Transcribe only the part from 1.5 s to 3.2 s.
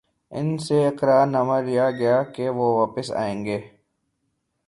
لیا گیا کہ وہ واپس